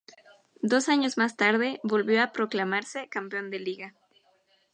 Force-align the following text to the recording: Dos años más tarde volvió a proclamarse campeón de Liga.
Dos 0.63 0.89
años 0.89 1.19
más 1.19 1.37
tarde 1.37 1.79
volvió 1.83 2.23
a 2.23 2.31
proclamarse 2.31 3.07
campeón 3.07 3.51
de 3.51 3.59
Liga. 3.59 3.93